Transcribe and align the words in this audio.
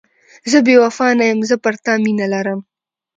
زه 0.51 0.57
بې 0.65 0.75
وفا 0.83 1.07
نه 1.19 1.25
یم، 1.29 1.39
زه 1.49 1.55
پر 1.63 1.73
تا 1.83 1.93
مینه 2.03 2.27
لرم. 2.33 2.59